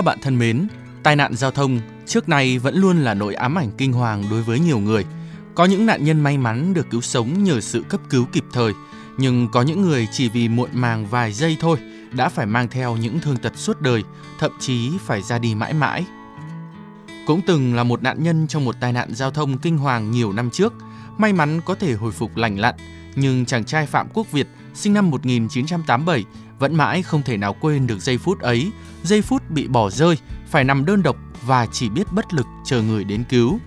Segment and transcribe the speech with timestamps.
[0.00, 0.66] Các bạn thân mến,
[1.02, 4.42] tai nạn giao thông trước nay vẫn luôn là nỗi ám ảnh kinh hoàng đối
[4.42, 5.04] với nhiều người.
[5.54, 8.72] Có những nạn nhân may mắn được cứu sống nhờ sự cấp cứu kịp thời,
[9.18, 11.78] nhưng có những người chỉ vì muộn màng vài giây thôi
[12.12, 14.02] đã phải mang theo những thương tật suốt đời,
[14.38, 16.04] thậm chí phải ra đi mãi mãi.
[17.26, 20.32] Cũng từng là một nạn nhân trong một tai nạn giao thông kinh hoàng nhiều
[20.32, 20.72] năm trước,
[21.18, 22.74] may mắn có thể hồi phục lành lặn,
[23.16, 26.24] nhưng chàng trai Phạm Quốc Việt sinh năm 1987
[26.60, 28.70] vẫn mãi không thể nào quên được giây phút ấy,
[29.02, 30.16] giây phút bị bỏ rơi,
[30.46, 33.58] phải nằm đơn độc và chỉ biết bất lực chờ người đến cứu.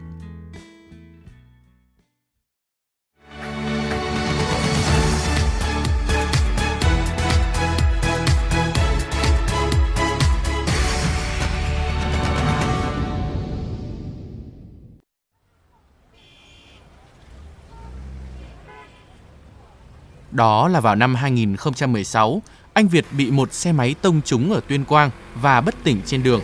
[20.32, 22.42] Đó là vào năm 2016,
[22.74, 26.24] anh Việt bị một xe máy tông trúng ở Tuyên Quang và bất tỉnh trên
[26.24, 26.42] đường.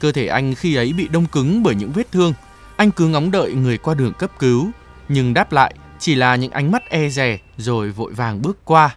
[0.00, 2.32] Cơ thể anh khi ấy bị đông cứng bởi những vết thương.
[2.76, 4.70] Anh cứ ngóng đợi người qua đường cấp cứu,
[5.08, 8.96] nhưng đáp lại chỉ là những ánh mắt e dè rồi vội vàng bước qua.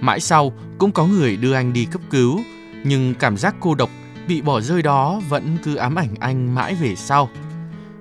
[0.00, 2.40] Mãi sau cũng có người đưa anh đi cấp cứu,
[2.84, 3.90] nhưng cảm giác cô độc
[4.28, 7.30] bị bỏ rơi đó vẫn cứ ám ảnh anh mãi về sau.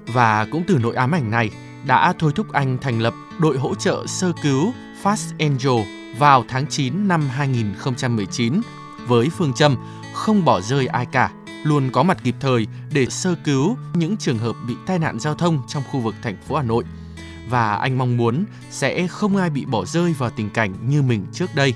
[0.07, 1.49] Và cũng từ nỗi ám ảnh này
[1.85, 5.87] đã thôi thúc anh thành lập đội hỗ trợ sơ cứu Fast Angel
[6.17, 8.61] vào tháng 9 năm 2019
[9.07, 9.75] với phương châm
[10.13, 11.31] không bỏ rơi ai cả,
[11.63, 15.35] luôn có mặt kịp thời để sơ cứu những trường hợp bị tai nạn giao
[15.35, 16.83] thông trong khu vực thành phố Hà Nội.
[17.49, 21.25] Và anh mong muốn sẽ không ai bị bỏ rơi vào tình cảnh như mình
[21.33, 21.73] trước đây.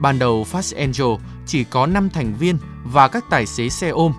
[0.00, 4.12] Ban đầu Fast Angel chỉ có 5 thành viên và các tài xế xe ôm.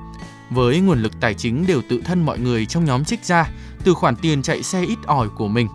[0.50, 3.50] Với nguồn lực tài chính đều tự thân mọi người trong nhóm trích ra
[3.84, 5.68] từ khoản tiền chạy xe ít ỏi của mình.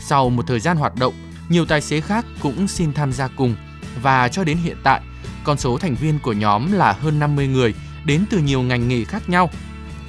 [0.00, 1.14] Sau một thời gian hoạt động,
[1.48, 3.54] nhiều tài xế khác cũng xin tham gia cùng
[4.02, 5.00] và cho đến hiện tại,
[5.44, 7.74] con số thành viên của nhóm là hơn 50 người
[8.04, 9.50] đến từ nhiều ngành nghề khác nhau.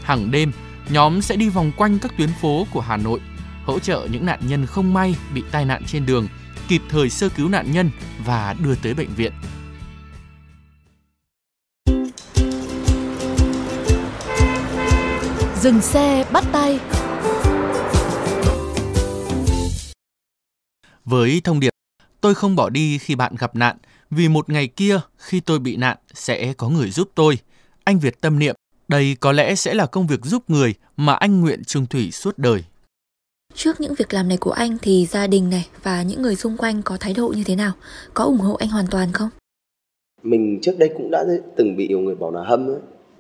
[0.03, 0.51] Hàng đêm,
[0.89, 3.19] nhóm sẽ đi vòng quanh các tuyến phố của Hà Nội,
[3.65, 6.27] hỗ trợ những nạn nhân không may bị tai nạn trên đường,
[6.67, 7.91] kịp thời sơ cứu nạn nhân
[8.25, 9.33] và đưa tới bệnh viện.
[15.61, 16.79] Dừng xe bắt tay
[21.05, 21.69] Với thông điệp
[22.21, 23.77] Tôi không bỏ đi khi bạn gặp nạn,
[24.09, 27.37] vì một ngày kia khi tôi bị nạn sẽ có người giúp tôi.
[27.83, 28.55] Anh Việt tâm niệm,
[28.87, 32.37] đây có lẽ sẽ là công việc giúp người mà anh nguyện trung thủy suốt
[32.37, 32.63] đời.
[33.53, 36.57] Trước những việc làm này của anh thì gia đình này và những người xung
[36.57, 37.71] quanh có thái độ như thế nào?
[38.13, 39.29] Có ủng hộ anh hoàn toàn không?
[40.23, 42.79] mình trước đây cũng đã từng bị nhiều người bảo là hâm ấy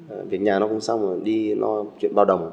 [0.09, 2.51] Ờ, việc nhà nó không xong rồi đi lo chuyện bao đồng.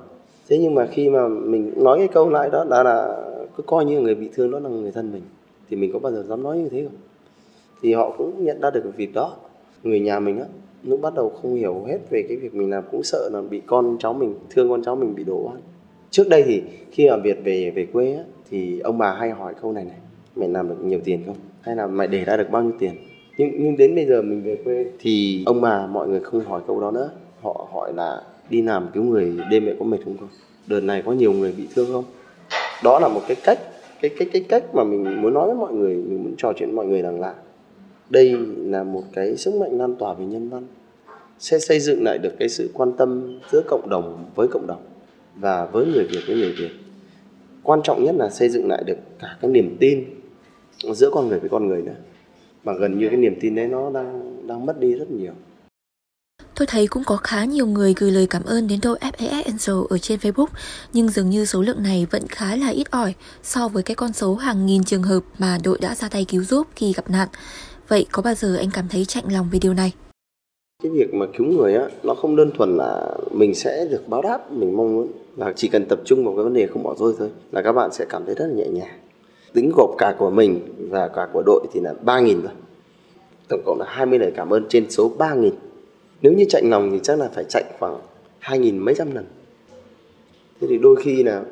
[0.48, 3.22] Thế nhưng mà khi mà mình nói cái câu lại đó đã là
[3.56, 5.22] cứ coi như người bị thương đó là người thân mình
[5.70, 6.96] thì mình có bao giờ dám nói như thế không?
[7.82, 9.36] Thì họ cũng nhận ra được cái việc đó.
[9.82, 10.44] Người nhà mình á
[10.82, 13.60] lúc bắt đầu không hiểu hết về cái việc mình làm cũng sợ là bị
[13.66, 15.56] con cháu mình thương con cháu mình bị đổ oan.
[16.10, 19.54] Trước đây thì khi mà Việt về về quê á, thì ông bà hay hỏi
[19.62, 19.96] câu này này
[20.36, 21.36] mày làm được nhiều tiền không?
[21.60, 22.92] Hay là mày để ra được bao nhiêu tiền?
[23.38, 26.60] Nhưng nhưng đến bây giờ mình về quê thì ông bà mọi người không hỏi
[26.66, 27.10] câu đó nữa
[27.42, 30.28] họ hỏi là đi làm cứu người đêm mẹ có mệt không con?
[30.66, 32.04] đợt này có nhiều người bị thương không?
[32.84, 33.58] Đó là một cái cách,
[34.00, 36.68] cái cái cái cách mà mình muốn nói với mọi người, mình muốn trò chuyện
[36.68, 37.34] với mọi người rằng là
[38.10, 40.66] đây là một cái sức mạnh lan tỏa về nhân văn.
[41.38, 44.82] Sẽ xây dựng lại được cái sự quan tâm giữa cộng đồng với cộng đồng
[45.36, 46.70] và với người Việt, với người Việt.
[47.62, 50.04] Quan trọng nhất là xây dựng lại được cả cái niềm tin
[50.78, 51.96] giữa con người với con người nữa.
[52.64, 55.32] Mà gần như cái niềm tin đấy nó đang đang mất đi rất nhiều.
[56.56, 59.86] Tôi thấy cũng có khá nhiều người gửi lời cảm ơn đến đội FAS Angel
[59.90, 60.46] ở trên Facebook,
[60.92, 64.12] Nhưng dường như số lượng này vẫn khá là ít ỏi so với cái con
[64.12, 67.28] số hàng nghìn trường hợp mà đội đã ra tay cứu giúp khi gặp nạn.
[67.88, 69.92] Vậy có bao giờ anh cảm thấy chạnh lòng về điều này?
[70.82, 74.22] cái việc mà cứu người á, nó không đơn thuần là mình sẽ được báo
[74.22, 76.94] đáp, mình mong muốn và chỉ cần tập trung vào cái vấn đề không bỏ
[76.98, 78.98] rơi thôi, là các bạn sẽ cảm thấy rất là nhẹ nhàng.
[79.52, 80.60] Tính gộp cả của mình
[80.90, 82.52] và cả của đội thì là ba nghìn thôi.
[83.48, 85.50] Tổng cộng là 20 lời cảm ơn trên số 3.000
[86.22, 87.98] nếu như chạy lòng thì chắc là phải chạy khoảng
[88.42, 89.24] 2.000 mấy trăm lần.
[90.60, 91.42] Thế thì đôi khi là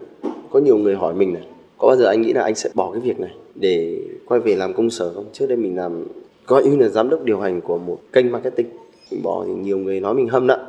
[0.51, 1.43] có nhiều người hỏi mình này
[1.79, 4.57] có bao giờ anh nghĩ là anh sẽ bỏ cái việc này để quay về
[4.57, 5.25] làm công sở không?
[5.33, 6.05] Trước đây mình làm
[6.47, 8.69] coi như là giám đốc điều hành của một kênh marketing.
[9.11, 10.65] Mình bỏ thì nhiều người nói mình hâm nặng.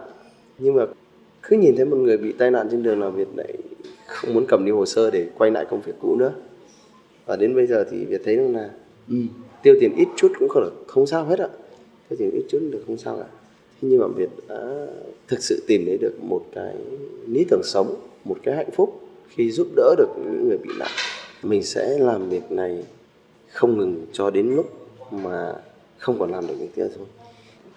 [0.58, 0.86] Nhưng mà
[1.44, 3.54] cứ nhìn thấy một người bị tai nạn trên đường làm việc lại
[4.08, 6.32] không muốn cầm đi hồ sơ để quay lại công việc cũ nữa.
[7.26, 8.70] Và đến bây giờ thì việc thấy rằng là
[9.10, 9.16] ừ,
[9.64, 11.48] tiêu tiền ít chút cũng không, không sao hết ạ.
[12.10, 13.26] Tiêu tiền ít chút được không sao cả
[13.90, 14.88] nhưng mà việt đã
[15.28, 16.76] thực sự tìm thấy được một cái
[17.28, 17.96] lý tưởng sống
[18.26, 20.92] một cái hạnh phúc khi giúp đỡ được những người bị nạn.
[21.44, 22.84] Mình sẽ làm việc này
[23.52, 24.66] không ngừng cho đến lúc
[25.12, 25.54] mà
[25.98, 27.06] không còn làm được việc kia thôi.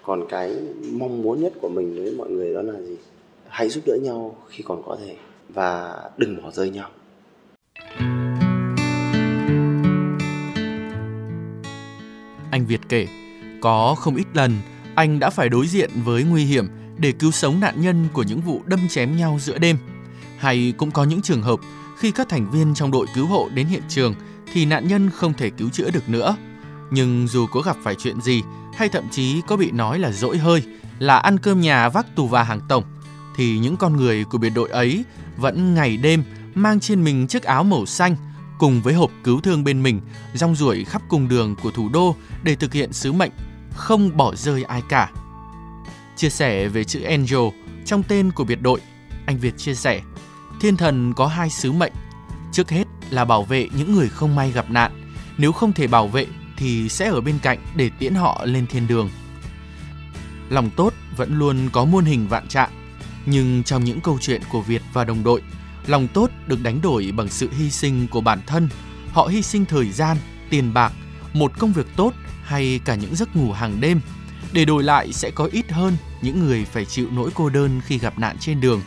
[0.03, 0.57] Còn cái
[0.93, 2.97] mong muốn nhất của mình với mọi người đó là gì?
[3.49, 5.17] Hãy giúp đỡ nhau khi còn có thể
[5.49, 6.91] và đừng bỏ rơi nhau.
[12.51, 13.07] Anh Việt kể,
[13.61, 14.53] có không ít lần
[14.99, 16.69] anh đã phải đối diện với nguy hiểm
[16.99, 19.79] để cứu sống nạn nhân của những vụ đâm chém nhau giữa đêm.
[20.39, 21.61] Hay cũng có những trường hợp
[21.99, 24.15] khi các thành viên trong đội cứu hộ đến hiện trường
[24.53, 26.37] thì nạn nhân không thể cứu chữa được nữa.
[26.91, 28.43] Nhưng dù có gặp phải chuyện gì
[28.77, 30.63] hay thậm chí có bị nói là dỗi hơi,
[30.99, 32.85] là ăn cơm nhà vác tù và hàng tổng,
[33.37, 35.05] thì những con người của biệt đội ấy
[35.37, 36.25] vẫn ngày đêm
[36.55, 38.17] mang trên mình chiếc áo màu xanh
[38.59, 40.01] cùng với hộp cứu thương bên mình
[40.35, 43.31] rong ruổi khắp cung đường của thủ đô để thực hiện sứ mệnh
[43.79, 45.11] không bỏ rơi ai cả.
[46.17, 47.49] Chia sẻ về chữ Angel
[47.85, 48.81] trong tên của biệt đội,
[49.27, 50.01] anh Việt chia sẻ,
[50.61, 51.93] thiên thần có hai sứ mệnh.
[52.53, 56.09] Trước hết là bảo vệ những người không may gặp nạn, nếu không thể bảo
[56.09, 56.27] vệ
[56.57, 59.11] thì sẽ ở bên cạnh để tiễn họ lên thiên đường.
[60.49, 62.71] Lòng tốt vẫn luôn có muôn hình vạn trạng,
[63.27, 65.43] nhưng trong những câu chuyện của Việt và đồng đội,
[65.87, 68.69] lòng tốt được đánh đổi bằng sự hy sinh của bản thân.
[69.13, 70.17] Họ hy sinh thời gian,
[70.51, 70.93] tiền bạc,
[71.33, 72.13] một công việc tốt
[72.45, 74.01] hay cả những giấc ngủ hàng đêm
[74.53, 77.99] để đổi lại sẽ có ít hơn những người phải chịu nỗi cô đơn khi
[77.99, 78.83] gặp nạn trên đường.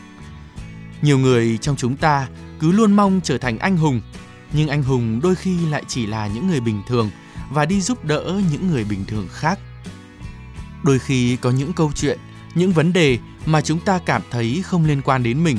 [1.01, 2.27] Nhiều người trong chúng ta
[2.59, 4.01] cứ luôn mong trở thành anh hùng,
[4.53, 7.09] nhưng anh hùng đôi khi lại chỉ là những người bình thường
[7.51, 9.59] và đi giúp đỡ những người bình thường khác.
[10.83, 12.19] Đôi khi có những câu chuyện,
[12.55, 15.57] những vấn đề mà chúng ta cảm thấy không liên quan đến mình,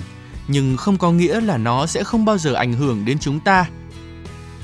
[0.48, 3.66] nhưng không có nghĩa là nó sẽ không bao giờ ảnh hưởng đến chúng ta.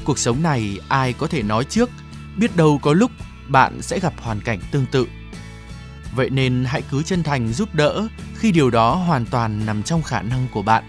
[0.05, 1.91] Cuộc sống này ai có thể nói trước,
[2.39, 3.11] biết đâu có lúc
[3.49, 5.07] bạn sẽ gặp hoàn cảnh tương tự.
[6.15, 10.03] Vậy nên hãy cứ chân thành giúp đỡ khi điều đó hoàn toàn nằm trong
[10.03, 10.85] khả năng của bạn.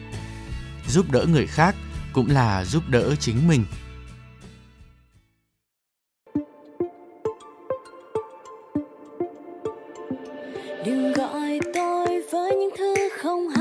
[0.87, 1.75] Giúp đỡ người khác
[2.13, 3.65] cũng là giúp đỡ chính mình.
[10.85, 13.58] đừng gọi tôi với những thứ không hay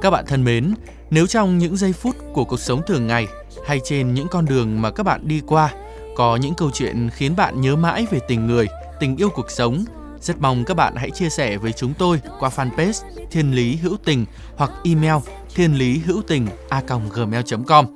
[0.00, 0.74] Các bạn thân mến,
[1.10, 3.26] nếu trong những giây phút của cuộc sống thường ngày
[3.66, 5.72] hay trên những con đường mà các bạn đi qua
[6.16, 8.66] có những câu chuyện khiến bạn nhớ mãi về tình người,
[9.00, 9.84] tình yêu cuộc sống,
[10.20, 13.96] rất mong các bạn hãy chia sẻ với chúng tôi qua fanpage Thiên Lý Hữu
[14.04, 14.26] Tình
[14.56, 15.16] hoặc email
[15.54, 16.82] thiên lý hữu tình a
[17.14, 17.86] gmail.com.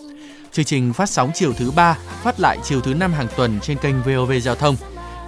[0.52, 3.78] Chương trình phát sóng chiều thứ ba, phát lại chiều thứ năm hàng tuần trên
[3.78, 4.76] kênh VOV Giao thông.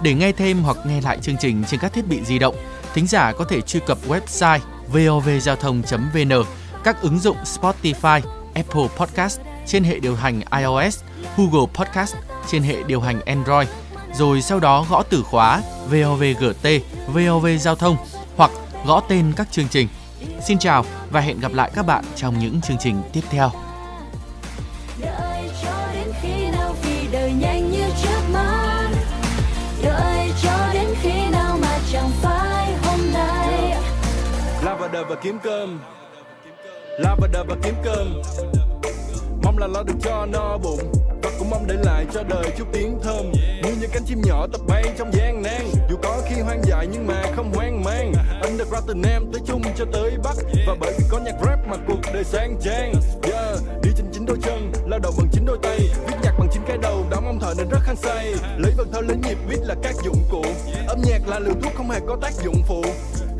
[0.01, 2.55] Để nghe thêm hoặc nghe lại chương trình trên các thiết bị di động,
[2.93, 6.43] thính giả có thể truy cập website vovgiao thông.vn,
[6.83, 8.21] các ứng dụng Spotify,
[8.53, 10.99] Apple Podcast trên hệ điều hành iOS,
[11.37, 12.15] Google Podcast
[12.47, 13.67] trên hệ điều hành Android,
[14.13, 16.67] rồi sau đó gõ từ khóa VOVGT,
[17.07, 17.97] VOV Giao thông
[18.35, 18.51] hoặc
[18.85, 19.87] gõ tên các chương trình.
[20.41, 23.51] Xin chào và hẹn gặp lại các bạn trong những chương trình tiếp theo.
[25.01, 28.89] đợi cho đến khi nào vì đời nhanh như chớp mắt
[29.83, 33.77] đợi cho đến khi nào mà chẳng phải hôm nay
[34.63, 35.79] La vào đời và kiếm cơm
[36.97, 38.21] La và đời và kiếm cơm.
[39.43, 40.91] Mong là lo được cho no bụng.
[41.23, 43.31] Và cũng mong để lại cho đời chút tiếng thơm.
[43.63, 45.61] Như những cánh chim nhỏ tập bay trong gian nan.
[45.89, 48.13] Dù có khi hoang dại nhưng mà không hoang mang.
[48.41, 50.35] Underground từ Nam tới Trung cho tới Bắc.
[50.67, 52.93] Và bởi vì có nhạc rap mà cuộc đời sang trang.
[53.23, 53.59] Yeah.
[53.83, 55.79] Đi trên chính đôi chân, lao động bằng chính đôi tay.
[55.79, 58.33] Viết nhạc bằng chính cái đầu, đóng ông thợ nên rất hăng say.
[58.57, 60.43] Lấy vần thơ lấy nhịp viết là các dụng cụ.
[60.87, 62.81] Âm nhạc là liều thuốc không hề có tác dụng phụ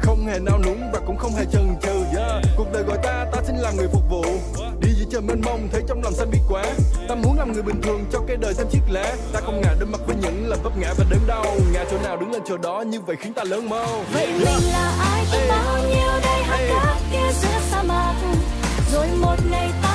[0.08, 2.04] không hề nao núng và cũng không hề chần chừ.
[2.18, 2.44] Yeah.
[2.58, 4.24] cuộc đời gọi ta ta xin là người phục vụ.
[4.82, 6.64] Đi dưới trời mênh mông thấy trong lòng xanh biết quá.
[7.10, 9.76] Ta muốn làm người bình thường cho cái đời thêm chiếc lá ta không ngại
[9.80, 11.46] đối mặt với những lần vấp ngã và đớn đau.
[11.74, 13.86] Ngã chỗ nào đứng lên chỗ đó như vậy khiến ta lớn mơ.
[14.14, 15.26] Vậy mình là ai?
[15.32, 18.16] Trong bao nhiêu đây hát cát kia giữa sa mạc.
[18.94, 19.87] Rồi một ngày ta